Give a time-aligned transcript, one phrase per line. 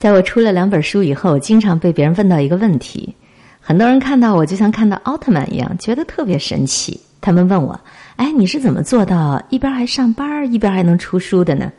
[0.00, 3.14] 在我出了两本书以后，经常被别人问到一个问题，
[3.60, 6.98] 很多人看到我就像看到奥特曼一样，觉得特别神奇。
[7.20, 7.78] 他们问我
[8.16, 11.70] ：“哎，你是怎么做到一边还上班，一边还能出书的呢？”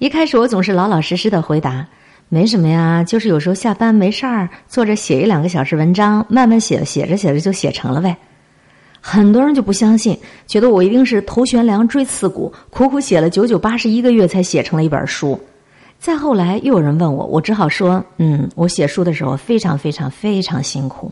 [0.00, 1.86] 一开始我总是老老实实的回答
[2.30, 8.16] ：“没什么呀，就是有时候下班没事儿，坐着写一两个小时文章，慢慢写，写着写着就写成了呗。”
[9.02, 15.38] 很多人就不相信，觉得我一定是头悬梁锥刺股，苦苦写了九九八十一个月才写成了一本书。
[16.04, 21.10] 再后来又有人问我，我只好说：“嗯，我写书的时候非常非常非常辛苦。”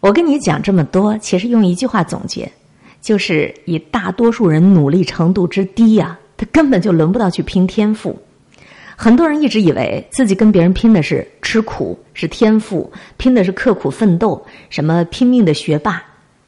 [0.00, 2.52] 我跟你讲这么多，其实用一句话总结，
[3.00, 8.14] 就是以大多数人努力程度之低呀，他根本就轮不到去拼天赋。
[8.94, 16.02] 很多人一直以为自己跟别人拼的是吃苦，是天赋，拼的是刻苦奋斗，什么拼命的学霸，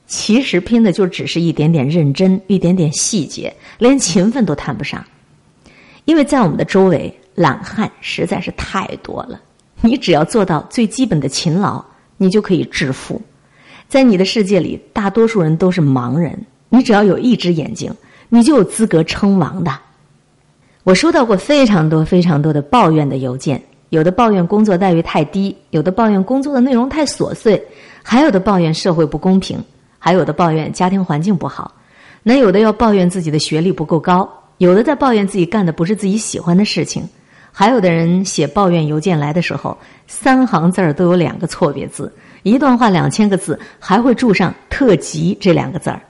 [0.07, 5.03] 其实拼的就只是一点点认真，一点点细节，连勤奋都谈不上。
[6.09, 9.39] 因为在我们的周围，懒汉实在是太多了。
[9.83, 11.85] 你只要做到最基本的勤劳，
[12.17, 13.21] 你就可以致富。
[13.89, 16.47] 在你的世界里，大多数人都是盲人。
[16.71, 17.95] 你只要有一只眼睛，
[18.31, 19.71] 你就有资格称王的。
[20.83, 27.63] 我收到过非常多、非常多的抱怨的邮件，有的抱怨工作待遇太低，有的抱怨工作的内容太琐碎，
[28.03, 29.63] 还有的抱怨社会不公平，
[29.99, 31.71] 还有的抱怨家庭环境不好，
[32.23, 34.27] 那有的要抱怨自己的学历不够高。
[34.59, 37.09] 有的在抱怨自己干的不是自己喜欢的事情，
[37.53, 46.03] 还有的人写抱怨邮件来的时候，三行字儿都有两个错别字，一段话两千个字还会注上“特急”这两个字儿。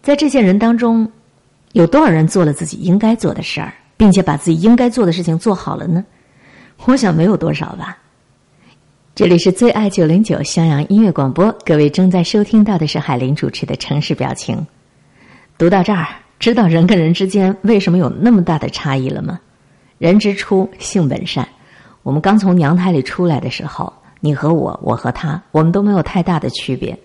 [0.00, 1.10] 在这些人当中，
[1.72, 6.04] 有多少人做了自己应该做的事儿，并且把自己应该做的事情做好了呢？
[6.84, 7.98] 我想没有多少吧。
[9.14, 14.64] 这里是最爱九零九襄阳音乐广播，各位正在收听到的是海林主持的城市表情。
[15.58, 16.06] 读到这儿。
[16.38, 19.40] 知道人跟人之间为什么有那么大的差异了吗？
[19.98, 21.48] 人之初，性本善。
[22.02, 26.96] 我们刚从娘胎里出来的时候，你和我，我和他，我们都没有太大的区别。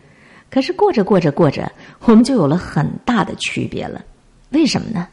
[0.49, 1.71] 可是过着过着过着，
[2.01, 4.03] 我们就有了很大的区别了。
[4.49, 5.07] 为什么呢？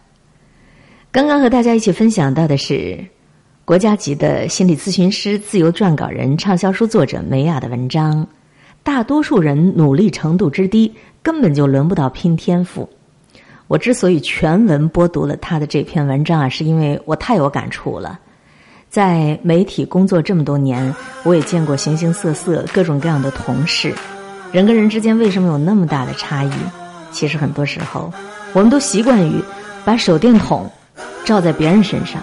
[1.13, 2.99] 刚刚和大家一起分享到的是
[3.65, 8.27] 国家级的心理咨询师、自由撰稿人、畅销书作者梅雅的文章。
[8.83, 10.93] 大多数人努力程度之低，
[11.23, 12.89] 根本就轮不到拼天赋。
[13.69, 18.19] 我之所以全文播读了他的这篇文章啊，是因为我太有感触了。
[18.89, 23.95] 在媒体工作这么多年，我也见过形形色色、各种各样的同事。
[24.53, 26.51] 人跟人之间为什么有那么大的差异？
[27.13, 28.11] 其实很多时候，
[28.55, 29.35] 我们都习惯于
[29.85, 30.71] 把手电筒
[31.27, 32.23] 照在别人身上，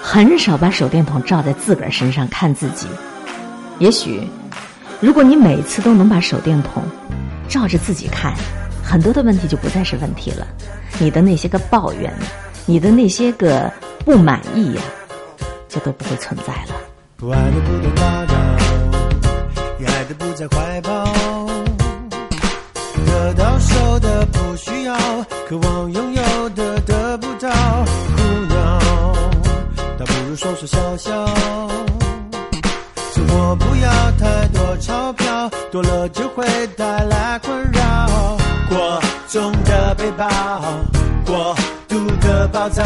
[0.00, 2.86] 很少把手电筒照在自个儿身上看自己。
[3.80, 4.22] 也许，
[5.00, 6.80] 如果你每次都能把手电筒
[7.48, 8.32] 照着自己看。
[8.82, 10.46] 很多的问题就不再是问题了，
[10.98, 12.12] 你的那些个抱怨，
[12.66, 13.72] 你的那些个
[14.04, 14.82] 不满意呀，
[15.68, 16.74] 就都不会存在了。
[17.16, 18.34] 不爱的不懂打扰，
[19.78, 21.04] 你爱的不在怀抱，
[23.06, 24.94] 得到手的不需要，
[25.48, 28.78] 渴望拥有的得不到，苦恼，
[29.98, 31.12] 倒不如说说笑笑。
[33.34, 36.44] 我不要太多钞票，多了就会
[36.76, 38.36] 带来困扰。
[38.68, 40.28] 过重的背包，
[41.24, 41.56] 过
[41.88, 42.82] 度的暴躁，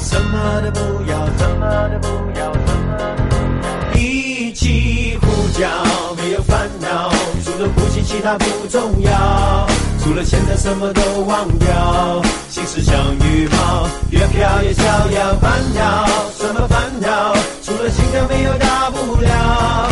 [0.00, 2.98] 什么都不要，什么都不要，什么
[3.30, 4.00] 都不要。
[4.00, 5.26] 一起呼
[5.58, 5.68] 叫，
[6.16, 7.10] 没有烦恼，
[7.44, 9.66] 除了呼吸其他不重要，
[10.02, 15.34] 除了现在什么都忘掉，心事像羽毛，越飘越逍遥。
[15.40, 16.06] 烦恼
[16.36, 17.34] 什么烦恼？
[17.62, 19.83] 除了心跳没有大不了。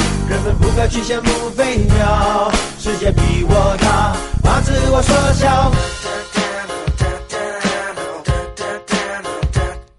[0.61, 4.17] 不该去羡慕飞鸟，世界比我大。
[4.43, 5.73] 把自我缩小，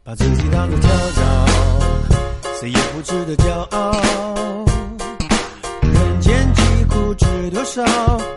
[0.04, 1.22] 把自己当作跳蚤，
[2.60, 3.92] 谁也不值得骄傲。
[5.82, 7.84] 人间疾苦知多少？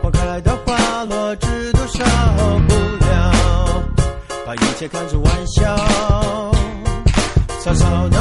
[0.01, 2.03] 花开到花落知多少？
[2.67, 2.73] 不
[3.05, 3.83] 了，
[4.45, 5.75] 把一切看成玩笑，
[7.63, 8.16] 吵吵闹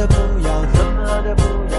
[0.00, 1.42] 什么都不要，什么都不
[1.74, 1.76] 要，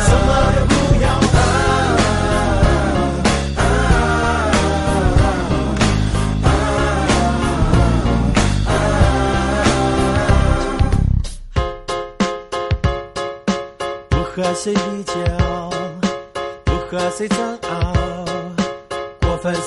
[0.00, 1.06] 什么都不要。
[14.08, 15.14] 不和谁比较。
[16.88, 17.36] 和谁争？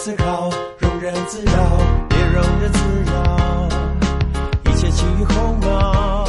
[0.01, 1.51] 思考，容忍自扰，
[2.07, 3.67] 别容忍自扰，
[4.71, 6.23] 一切轻于鸿毛，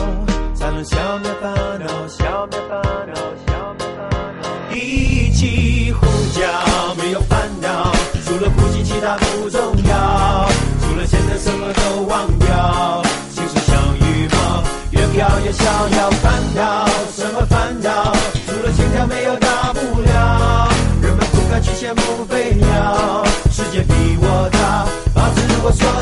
[0.52, 3.14] 才能消灭烦恼，消灭烦恼，
[3.46, 5.69] 消灭烦恼，一起。
[25.78, 26.00] 把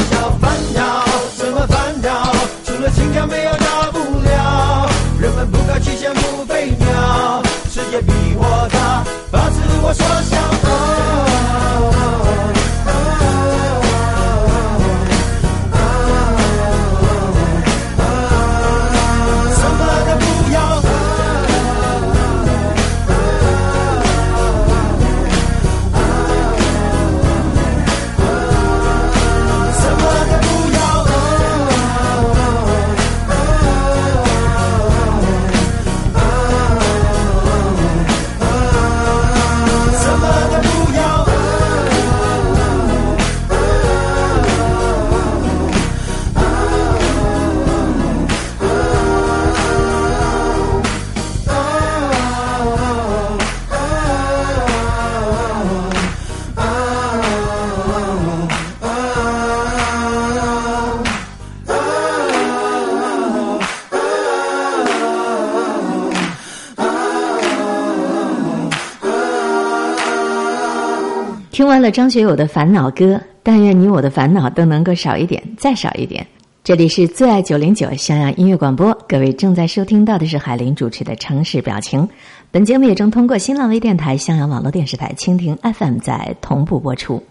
[71.90, 76.26] 张学友的《烦恼歌》，但愿你我的烦恼都能够少一点，再少一点。
[76.64, 82.02] 这里是最爱九零九襄阳音乐广播，各位正在收听到的是海林主持的《城市表情》。
[82.50, 87.22] 本节目也正通过新浪微电台、襄阳网络电视台、蜻蜓 FM 在同步播出。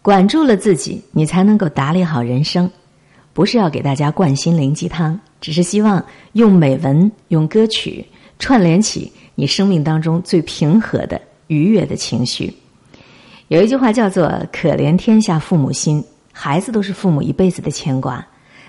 [0.00, 2.70] 管住了自己，你才能够打理好人生。
[3.32, 8.04] 不是要给大家灌心灵鸡汤，只是希望用美文、用歌曲
[8.38, 12.52] 串联起你生命当中最平和的、愉悦的情绪。
[13.50, 18.24] 有一句话叫做“可怜天下父母心”，孩子都是父母一辈子的牵挂。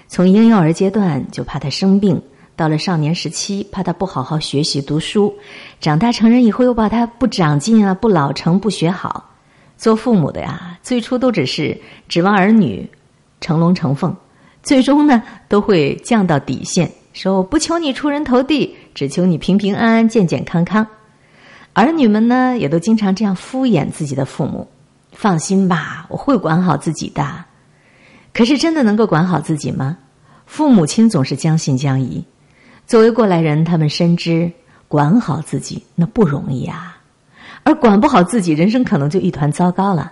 [0.07, 2.19] 从婴幼儿阶段就怕他生病，
[2.55, 5.31] 到了少年时期怕他不好好学习读书，
[5.79, 9.23] 长大成人以后又怕他不长进啊、不老成、不学好。
[9.77, 11.79] 做父母的呀，最初都只是
[12.09, 12.89] 指望儿女
[13.39, 14.11] 成龙成凤，
[14.63, 20.87] 最终呢都会降到底线，说我不求你出人头地，只求你平平安安、健健康康。
[21.73, 24.67] 儿女们呢，也都经常这样敷衍自己的父母。
[25.13, 27.45] 放心吧，我会管好自己的。
[28.33, 29.97] 可是真的能够管好自己吗？
[30.45, 32.23] 父母亲总是将信将疑。
[32.87, 34.51] 作为过来人，他们深知
[34.87, 36.97] 管好自己那不容易啊，
[37.63, 40.11] 而管不好自己，人生可能就一团糟糕了。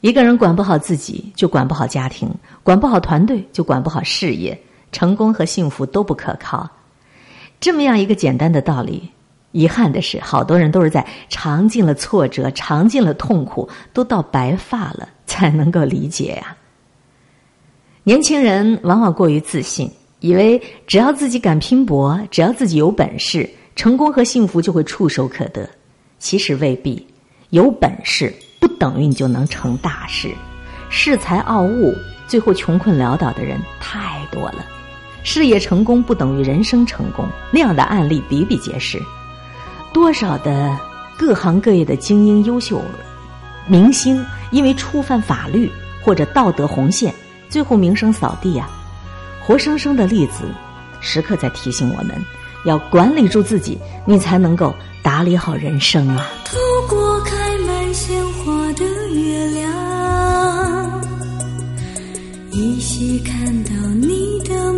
[0.00, 2.28] 一个人管不好自己，就管不好家庭；
[2.62, 4.60] 管不好团队，就管不好事业。
[4.92, 6.70] 成功和幸福都不可靠。
[7.58, 9.10] 这么样一个简单的道理。
[9.54, 16.56] 遗憾的是，好多人都是在尝尽了挫折、尝尽了痛苦，都到白发了才能够理解呀、
[18.02, 25.70] 年轻人往往过于自信，以为只要自己敢拼搏，只要自己有本事，成功和幸福就会触手可得。
[26.18, 27.06] 其实未必，
[27.50, 30.34] 有本事不等于你就能成大事。
[30.90, 31.94] 恃才傲物，
[32.26, 34.66] 最后穷困潦倒的人太多了。
[35.22, 39.00] 事业成功不等于人生成功，那样的案例比比皆是。
[39.94, 40.76] 多少的
[41.16, 42.82] 各行各业的精英、优秀
[43.68, 45.70] 明星，因为触犯法律
[46.02, 47.14] 或者道德红线，
[47.48, 48.68] 最后名声扫地啊！
[49.46, 50.44] 活生生的例子，
[51.00, 52.12] 时刻在提醒我们，
[52.66, 56.26] 要管理住自己，你才能够打理好人生啊！
[56.44, 56.58] 透
[56.88, 61.02] 过开满鲜花的月亮，
[62.50, 63.70] 依稀看到
[64.00, 64.72] 你的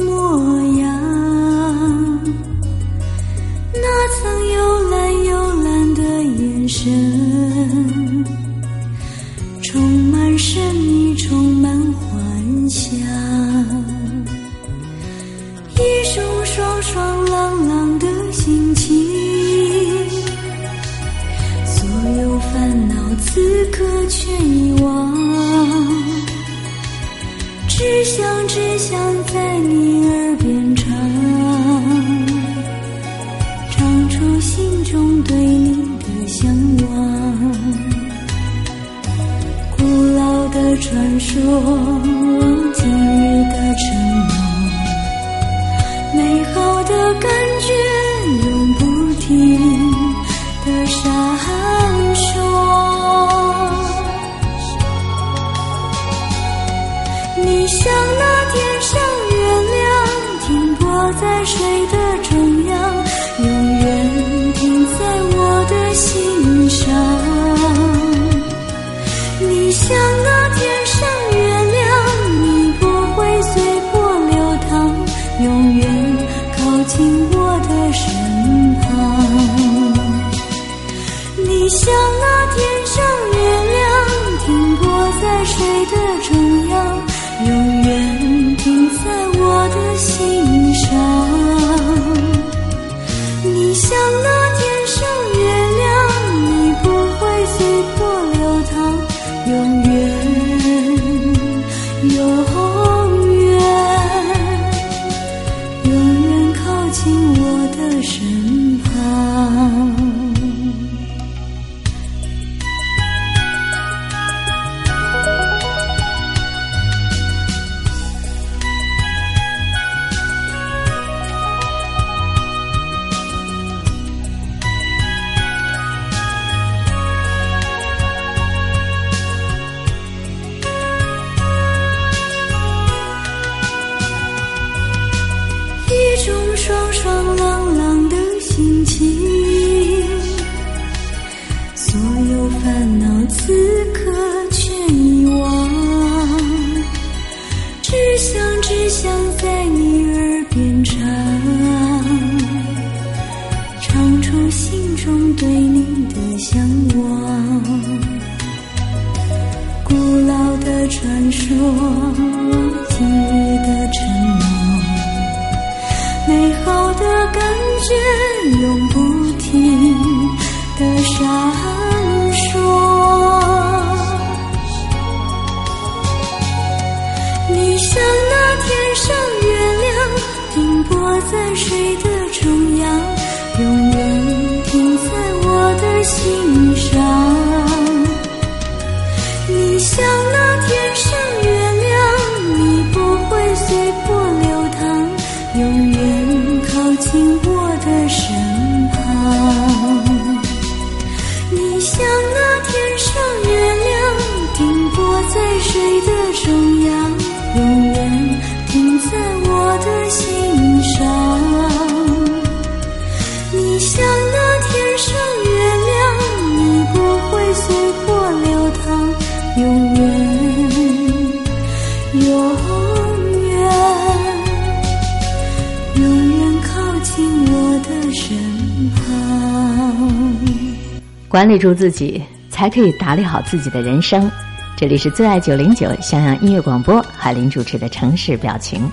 [231.36, 234.30] 管理住自己，才可以打理好自己的人生。
[234.74, 238.90] 这里是最爱九零九襄阳音乐广播，海林主持的城市表情。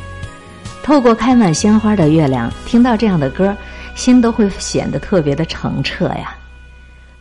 [0.84, 3.56] 透过开满鲜花的月亮，听到这样的歌，
[3.96, 6.36] 心都会显得特别的澄澈呀。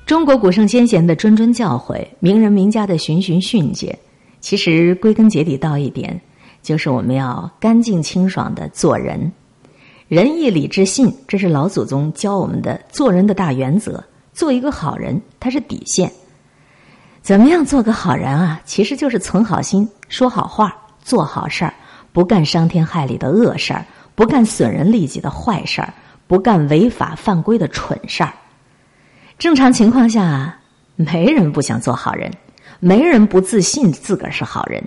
[0.07, 3.97] 中国古圣先贤的谆谆教诲，名人名家的循循训诫，
[4.41, 6.21] 其实归根结底到一点，
[6.65, 9.31] 就是我们要干净清爽的做人。
[10.09, 14.03] 仁义礼智信，这是老祖宗教我们的做人的大原则。
[14.33, 16.11] 做一个好人，它是底线。
[17.21, 18.61] 怎么样做个好人啊？
[18.65, 21.75] 其实就是存好心，说好话，做好事儿，
[22.13, 25.95] 不干伤天害理的恶事儿，不干损人利己的坏事儿，
[26.27, 28.33] 不干违法犯规的蠢事儿。
[29.39, 30.59] 正常情况下，
[30.97, 32.31] 没人不想做好人，
[32.81, 34.83] 没人不自信自个儿是好人。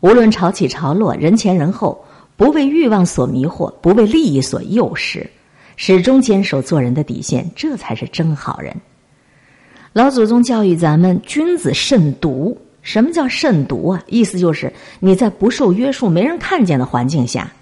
[0.00, 2.04] 无论潮起潮落，人前人后，
[2.36, 5.28] 不被欲望所迷惑，不被利益所诱使。
[5.76, 8.74] 始终坚守做人的底线，这才是真好人。
[9.92, 12.56] 老祖宗教育咱们，君子慎独。
[12.82, 14.02] 什么叫慎独啊？
[14.08, 17.52] 意思就是你在不受约束、没人看见的环境下，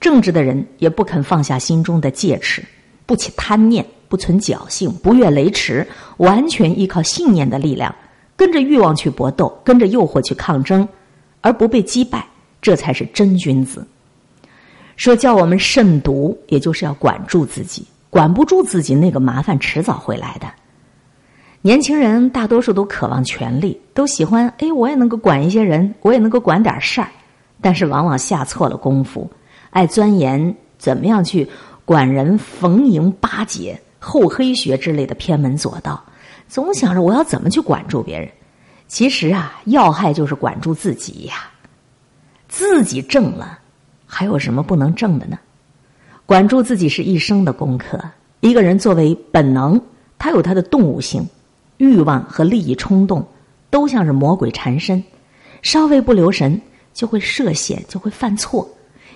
[0.00, 2.64] 正直的人也不肯放下心中的戒尺，
[3.04, 5.86] 不起贪念，不存侥幸，不越雷池，
[6.16, 7.94] 完全依靠信念的力量，
[8.36, 10.88] 跟着欲望去搏斗，跟着诱惑去抗争，
[11.42, 12.26] 而不被击败，
[12.62, 13.86] 这才是真君子。
[15.00, 20.46] 说叫我们慎独，也就是要管住自己，管不住自己，那个麻烦迟早会来的。
[21.62, 27.08] 年轻人大多数都渴望权力，都喜欢哎，我也能够管一些人，我也能够管点事儿，
[27.62, 29.30] 但是往往下错了功夫，
[29.70, 31.48] 爱钻研怎么样去
[31.86, 36.04] 管人、逢迎巴结、厚黑学之类的偏门左道，
[36.46, 38.28] 总想着我要怎么去管住别人。
[38.86, 41.48] 其实啊，要害就是管住自己呀，
[42.48, 43.59] 自己正了。
[44.12, 45.38] 还有什么不能挣的呢？
[46.26, 47.98] 管住自己是一生的功课。
[48.40, 49.80] 一个人作为本能，
[50.18, 51.24] 他有他的动物性，
[51.76, 53.24] 欲望和利益冲动
[53.70, 55.02] 都像是魔鬼缠身，
[55.62, 56.60] 稍微不留神
[56.92, 58.68] 就会涉险，就会犯错。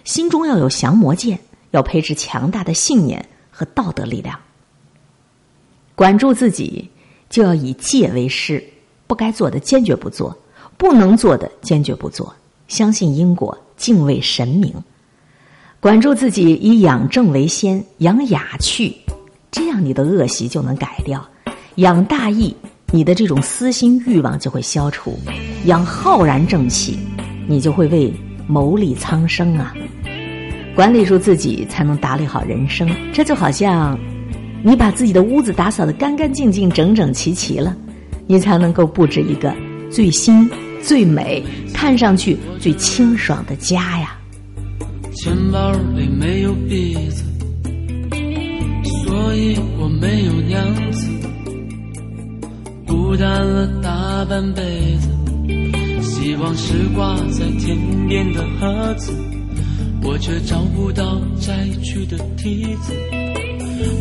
[0.04, 1.38] 心中要有降魔剑，
[1.72, 4.38] 要配置强大的信念和道德力量。
[5.96, 6.88] 管住自己，
[7.28, 8.62] 就要以戒为师，
[9.08, 10.36] 不该做的坚决不做，
[10.76, 12.32] 不能做的坚决不做，
[12.68, 13.58] 相信因果。
[13.76, 14.72] 敬畏神明，
[15.80, 18.94] 管住自己，以养正为先，养雅趣，
[19.50, 21.20] 这样你的恶习就能改掉；
[21.76, 22.54] 养大义，
[22.92, 25.12] 你的这种私心欲望就会消除；
[25.66, 26.98] 养浩然正气，
[27.46, 28.12] 你就会为
[28.46, 29.74] 谋利苍生啊！
[30.74, 32.88] 管理住自己，才能打理好人生。
[33.12, 33.98] 这就好像，
[34.62, 37.76] 你把自己的屋子打扫得干干净净、整整齐齐了，
[38.26, 39.54] 你才能够布置一个
[39.90, 40.50] 最新、
[40.84, 44.18] 最美、看上去最清爽的家呀。
[45.14, 47.24] 钱包里没有币子，
[49.06, 51.08] 所以我没有娘子，
[52.86, 54.62] 孤单了大半辈
[54.98, 55.08] 子，
[56.02, 57.76] 希望是挂在天
[58.06, 59.12] 边的盒子。
[60.02, 62.92] 我却找不到摘去的梯子，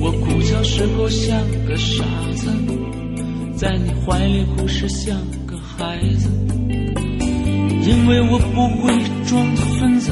[0.02, 2.04] 我哭笑时候像个傻
[2.36, 2.52] 子，
[3.56, 5.16] 在你怀里哭时像
[5.48, 6.30] 个孩子，
[7.86, 8.94] 因为我不会
[9.26, 10.12] 装孙子，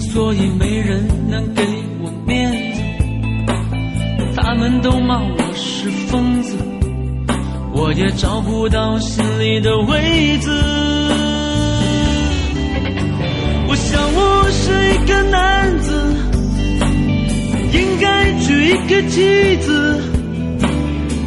[0.00, 1.62] 所以没人能给
[2.02, 2.80] 我面子，
[4.34, 6.56] 他们都骂我是疯子，
[7.72, 10.50] 我也找不到心里的位子。
[13.68, 15.92] 我想我是一个男子，
[17.72, 20.00] 应该娶一个妻子，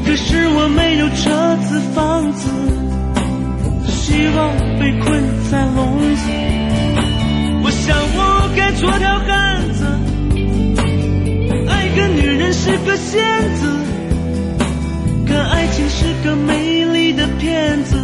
[0.06, 2.50] 可是我没有车子房子，
[4.06, 6.30] 希望被困在笼子。
[7.64, 9.84] 我想我该做条汉子，
[11.68, 13.24] 爱个女人是个仙
[13.56, 13.68] 子，
[15.28, 17.98] 可爱情是个美丽的骗子，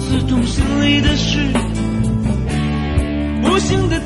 [0.00, 1.38] 刺痛心里的事。
[3.44, 4.00] 无形的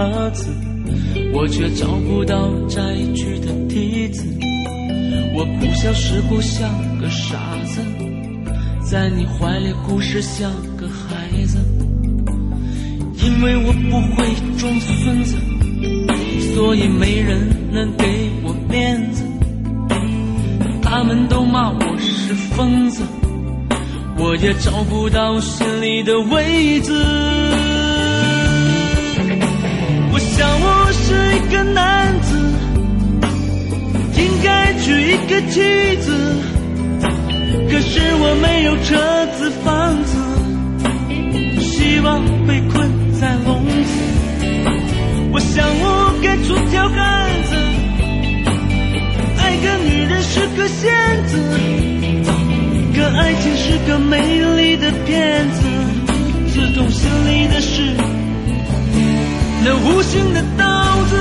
[0.00, 0.48] 盒子，
[1.34, 2.80] 我却找不到摘
[3.14, 4.24] 去的梯子。
[5.34, 7.36] 我不笑时哭像个傻
[7.66, 7.82] 子，
[8.82, 11.58] 在你怀里哭时像个孩子，
[13.22, 14.24] 因为我不会
[14.56, 15.36] 装孙子，
[16.54, 19.22] 所以没人能给我面子，
[20.82, 23.02] 他们都骂我是疯子。
[24.16, 26.92] 我也找不到心里的位置。
[30.20, 32.36] 我想我是一个男子，
[34.18, 36.12] 应该娶一个妻子，
[37.70, 38.98] 可是我没有车
[39.38, 40.12] 子房子，
[41.62, 42.86] 希望被困
[43.18, 43.72] 在笼子。
[45.32, 47.56] 我想我该做条汉子，
[49.38, 50.92] 爱个女人是个仙
[51.28, 51.38] 子。
[52.94, 55.62] 可爱情是个美丽的骗子，
[56.52, 57.96] 刺痛心里的是
[59.62, 60.64] 那无形的刀
[61.04, 61.16] 子。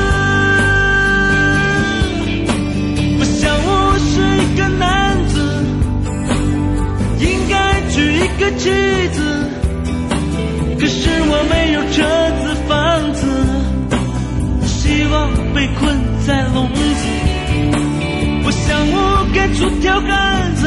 [3.19, 5.35] 我想我是一个男子，
[7.19, 8.69] 应该娶一个妻
[9.11, 9.17] 子，
[10.79, 11.97] 可是我没有车
[12.39, 13.21] 子房子，
[14.67, 16.79] 希望被困在笼子。
[18.45, 20.65] 我想我该出条汉子。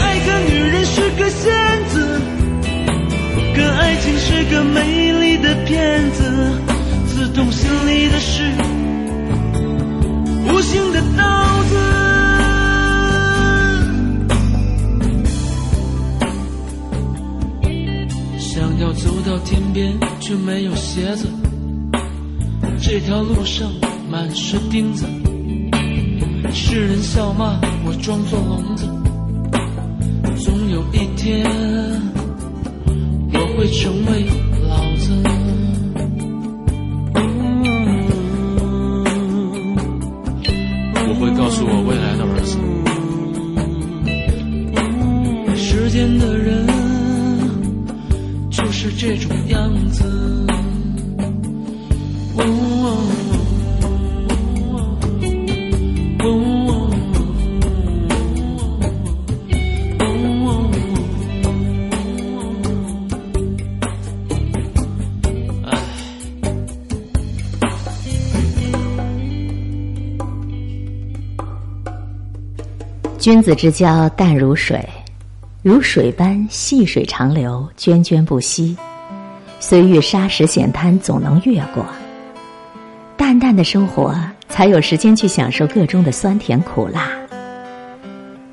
[0.00, 1.52] 爱个女人是个仙
[1.88, 2.20] 子，
[3.54, 4.91] 可爱情是个美
[5.42, 6.22] 的骗子，
[7.08, 8.42] 刺痛心里的是
[10.48, 11.76] 无形的刀子。
[18.38, 21.26] 想要走到天边，却没有鞋子，
[22.80, 23.68] 这条路上
[24.08, 25.04] 满是钉子，
[26.52, 28.86] 世人笑骂我装作聋子。
[30.36, 31.44] 总有一天，
[33.32, 34.26] 我会成为
[73.22, 74.84] 君子之交淡如水，
[75.62, 78.76] 如水般细水长流，涓涓不息。
[79.60, 81.86] 虽遇沙石险滩，总能越过。
[83.16, 84.12] 淡淡的生活
[84.48, 87.12] 才有时间去享受个中的酸甜苦辣。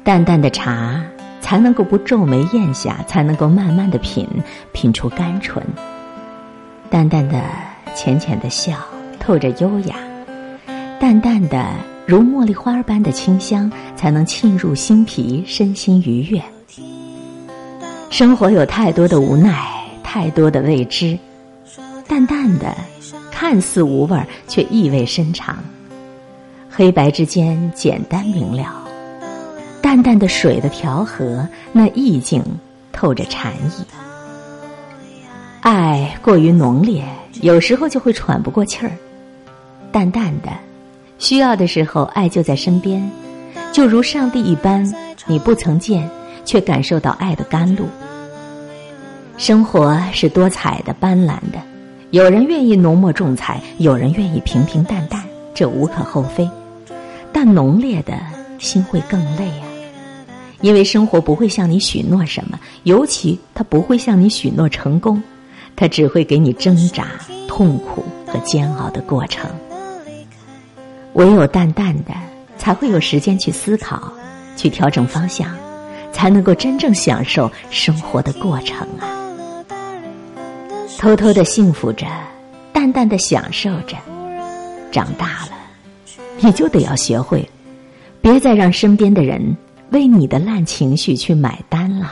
[0.03, 1.03] 淡淡的茶
[1.41, 4.27] 才能够不皱眉咽下，才能够慢慢的品，
[4.71, 5.65] 品出甘醇。
[6.91, 7.41] 淡淡的、
[7.95, 8.73] 浅浅的笑，
[9.19, 9.95] 透着优雅；
[10.99, 11.65] 淡淡的，
[12.09, 16.41] 如茉莉花般的清香，才能沁入心脾，身心愉悦。
[18.09, 19.63] 生活有太多的无奈，
[20.01, 21.19] 太多的未知。
[22.07, 22.75] 淡淡的，
[23.29, 25.59] 看似无味，却意味深长。
[26.67, 28.87] 黑白之间，简单明了。
[29.79, 32.43] 淡淡的水的调和，那意境
[32.91, 33.85] 透着禅意。
[35.61, 37.05] 爱过于浓烈，
[37.41, 38.93] 有时候就会喘不过气儿。
[39.91, 40.49] 淡淡的，
[41.19, 43.07] 需要的时候，爱就在身边，
[43.73, 44.91] 就如上帝一般，
[45.27, 46.09] 你不曾见，
[46.45, 47.85] 却感受到爱的甘露。
[49.37, 51.59] 生活是多彩的、斑斓的。
[52.11, 55.21] 有人愿意浓墨重彩，有人愿意平平淡淡，
[55.53, 56.49] 这无可厚非。
[57.31, 58.13] 但浓烈的
[58.57, 59.67] 心会更累啊，
[60.61, 65.21] 因为生活不会向你许诺什么，尤其它不会向你许诺成功，
[65.75, 67.07] 它只会给你挣扎、
[67.47, 69.49] 痛苦和煎熬的过程。
[71.13, 72.13] 唯有淡淡的，
[72.57, 74.11] 才会有时间去思考，
[74.55, 75.49] 去调整方向，
[76.11, 79.17] 才能够真正享受生活的过程啊。
[80.97, 82.05] 偷偷的幸福着，
[82.73, 83.95] 淡淡的享受着。
[84.91, 85.51] 长大了，
[86.39, 87.47] 你就得要学会，
[88.21, 89.55] 别再让身边的人
[89.91, 92.11] 为你的烂情绪去买单了。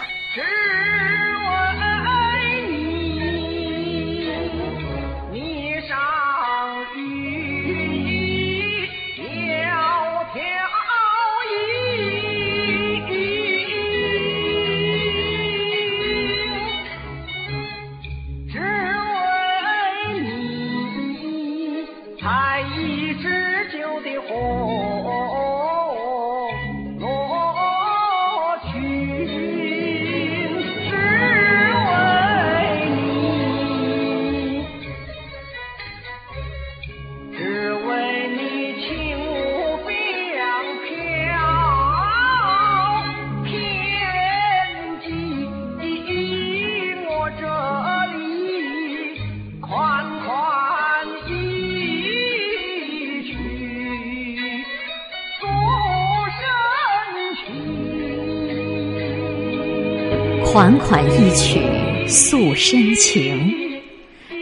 [60.57, 61.61] 款款一曲
[62.07, 63.53] 诉深情，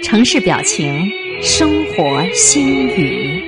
[0.01, 3.43] 城市表情，生活心语。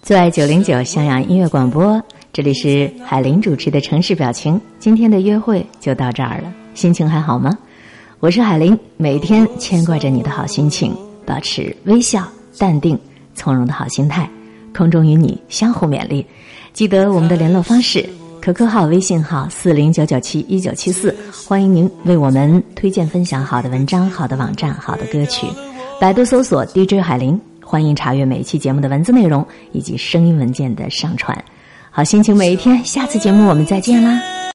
[0.00, 4.58] 最爱九零九襄阳音乐广播，这里是海林主持的城市表情。
[4.78, 7.58] 今天的约会就到这儿了，心情还好吗？
[8.20, 12.22] 我是海林，每天牵挂着你的好心情，保持微笑、
[12.58, 12.98] 淡定、
[13.34, 14.28] 从容的好心态，
[14.76, 16.24] 空中与你相互勉励。
[16.74, 18.06] 记得我们的联络方式
[18.42, 21.16] ：QQ 号、微信号四零九九七一九七四。
[21.48, 25.46] 欢迎您为我们推荐分享好的文章、好的网站、好的歌曲。
[25.98, 31.42] 百度搜索 DJ 海林，欢迎查阅每期节目的文字内容以及声音文件的上传。
[31.90, 34.40] 好心情每一天，下次节目我们再见啦！